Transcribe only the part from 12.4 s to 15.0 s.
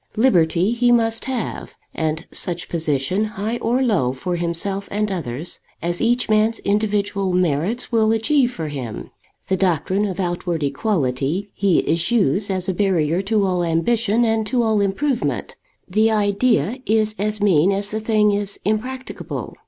as a barrier to all ambition, and to all